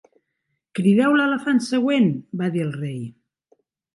"Crideu 0.79 1.17
l'elefant 1.19 1.61
següent!", 1.67 2.09
va 2.41 2.49
dir 2.55 2.63
el 2.69 2.75
rei. 2.79 2.99